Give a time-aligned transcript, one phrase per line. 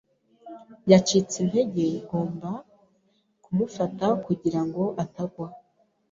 [0.91, 2.51] Yacitse intege, ngomba
[3.43, 5.47] kumufata kugira ngo atagwa.